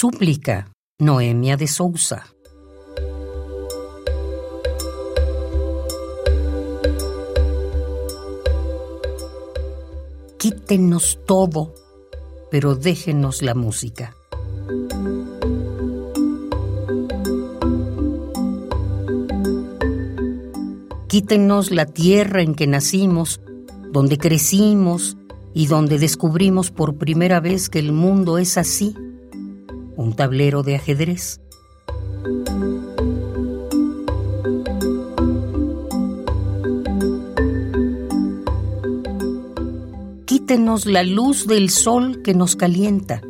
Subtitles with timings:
[0.00, 0.70] Súplica,
[1.00, 2.24] Noemia de Sousa.
[10.38, 11.74] Quítenos todo,
[12.48, 14.14] pero déjenos la música.
[21.08, 23.40] Quítenos la tierra en que nacimos,
[23.90, 25.16] donde crecimos
[25.54, 28.94] y donde descubrimos por primera vez que el mundo es así,
[29.98, 31.42] un tablero de ajedrez.
[40.24, 43.20] Quítenos la luz del sol que nos calienta,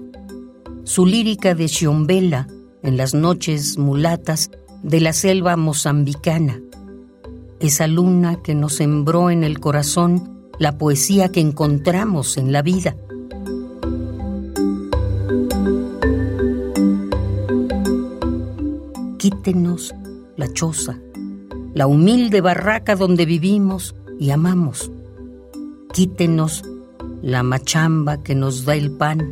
[0.85, 2.47] su lírica de Xiombela
[2.85, 4.53] en las noches mulatas
[4.85, 6.61] de la selva mozambicana
[7.61, 12.97] esa luna que nos sembró en el corazón la poesía que encontramos en la vida.
[19.31, 19.95] Quítenos
[20.39, 20.99] la choza,
[21.75, 24.91] la humilde barraca donde vivimos y amamos.
[25.93, 26.63] Quítenos
[27.21, 29.31] la machamba que nos da el pan.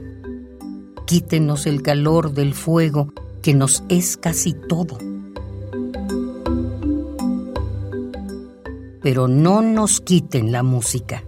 [1.07, 4.99] Quítenos el calor del fuego que nos es casi todo.
[9.01, 11.23] pero no nos quiten la música.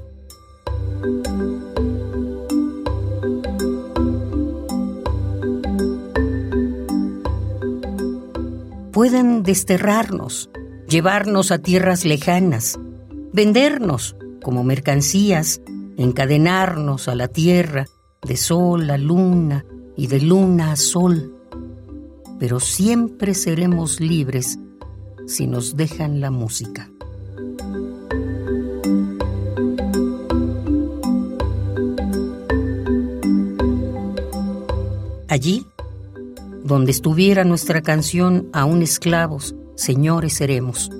[8.93, 10.51] Pueden desterrarnos,
[10.89, 12.79] llevarnos a tierras lejanas,
[13.33, 15.61] vendernos como mercancías,
[15.97, 17.87] encadenarnos a la tierra
[18.23, 19.65] de sol a luna
[19.97, 21.35] y de luna a sol.
[22.39, 24.59] Pero siempre seremos libres
[25.27, 26.91] si nos dejan la música.
[35.29, 35.67] Allí,
[36.69, 40.91] donde estuviera nuestra canción, aún esclavos, señores seremos,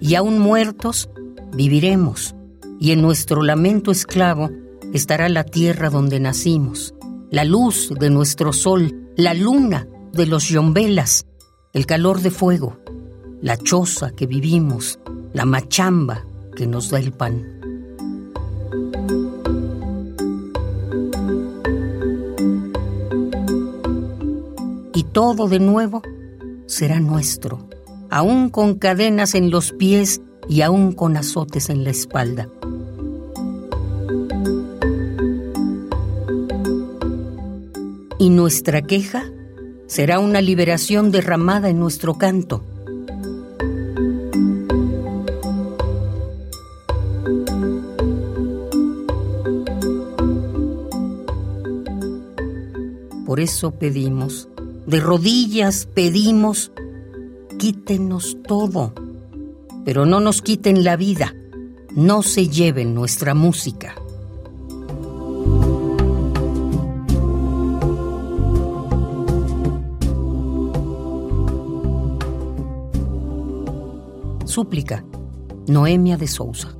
[0.00, 1.10] y aún muertos,
[1.54, 2.34] viviremos,
[2.78, 4.48] y en nuestro lamento esclavo
[4.94, 6.94] estará la tierra donde nacimos,
[7.30, 11.26] la luz de nuestro sol, la luna de los yombelas,
[11.74, 12.78] el calor de fuego,
[13.42, 14.98] la choza que vivimos,
[15.34, 16.24] la machamba
[16.56, 17.59] que nos da el pan.
[25.12, 26.02] Todo de nuevo
[26.66, 27.68] será nuestro,
[28.10, 32.48] aún con cadenas en los pies y aún con azotes en la espalda.
[38.18, 39.24] Y nuestra queja
[39.86, 42.62] será una liberación derramada en nuestro canto.
[53.24, 54.48] Por eso pedimos
[54.86, 56.72] de rodillas pedimos,
[57.58, 58.92] quítenos todo,
[59.84, 61.34] pero no nos quiten la vida,
[61.94, 63.94] no se lleven nuestra música.
[74.44, 75.04] Súplica,
[75.68, 76.79] Noemia de Sousa.